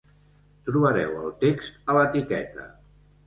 [0.69, 2.67] Trobareu el text a l'etiqueta.